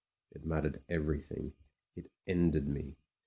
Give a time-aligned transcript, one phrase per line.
[0.31, 1.53] It mattered everything:
[1.95, 2.95] it ended me.